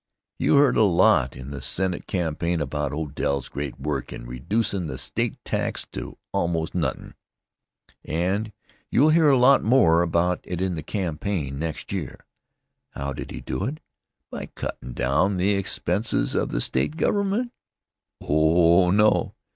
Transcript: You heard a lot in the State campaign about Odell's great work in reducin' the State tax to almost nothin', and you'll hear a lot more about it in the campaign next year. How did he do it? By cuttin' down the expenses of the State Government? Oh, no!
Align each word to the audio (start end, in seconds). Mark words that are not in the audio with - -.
You 0.39 0.55
heard 0.55 0.77
a 0.77 0.83
lot 0.83 1.35
in 1.35 1.51
the 1.51 1.61
State 1.61 2.07
campaign 2.07 2.59
about 2.59 2.91
Odell's 2.91 3.49
great 3.49 3.79
work 3.79 4.11
in 4.11 4.25
reducin' 4.25 4.87
the 4.87 4.97
State 4.97 5.37
tax 5.45 5.85
to 5.91 6.17
almost 6.31 6.73
nothin', 6.73 7.13
and 8.03 8.51
you'll 8.89 9.11
hear 9.11 9.29
a 9.29 9.37
lot 9.37 9.61
more 9.61 10.01
about 10.01 10.39
it 10.43 10.59
in 10.59 10.73
the 10.73 10.81
campaign 10.81 11.59
next 11.59 11.91
year. 11.91 12.25
How 12.93 13.13
did 13.13 13.29
he 13.29 13.41
do 13.41 13.63
it? 13.63 13.79
By 14.31 14.47
cuttin' 14.55 14.93
down 14.93 15.37
the 15.37 15.53
expenses 15.53 16.33
of 16.33 16.49
the 16.49 16.61
State 16.61 16.97
Government? 16.97 17.51
Oh, 18.21 18.89
no! 18.89 19.35